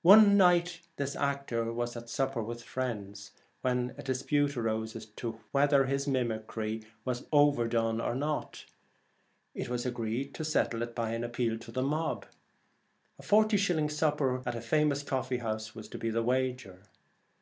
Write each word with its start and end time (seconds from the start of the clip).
One 0.00 0.38
night 0.38 0.80
this 0.96 1.14
actor 1.14 1.70
was 1.70 1.94
at 1.94 2.08
supper 2.08 2.42
with 2.42 2.60
some 2.60 2.66
friends, 2.66 3.32
when 3.60 3.94
dispute 4.02 4.56
arose 4.56 4.96
as 4.96 5.04
to 5.20 5.38
whether 5.52 5.84
his 5.84 6.08
mimicry 6.08 6.82
was 7.04 7.26
overdone 7.30 8.00
or 8.00 8.14
not. 8.14 8.64
It 9.54 9.68
was 9.68 9.84
agreed 9.84 10.32
to 10.36 10.46
settle 10.46 10.80
it 10.80 10.94
by 10.94 11.10
an 11.10 11.24
appeal 11.24 11.58
to 11.58 11.70
the 11.70 11.82
mob. 11.82 12.24
A 13.18 13.22
forty 13.22 13.58
shilling 13.58 13.90
supper 13.90 14.40
at 14.46 14.54
a 14.54 14.62
famous 14.62 15.02
coffee 15.02 15.36
house 15.44 15.74
was 15.74 15.88
to 15.88 15.98
be 15.98 16.08
the 16.08 16.22
wager. 16.22 16.84